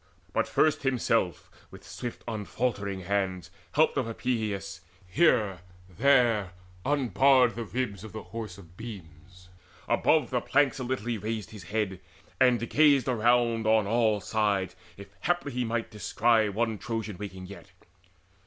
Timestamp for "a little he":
10.79-11.19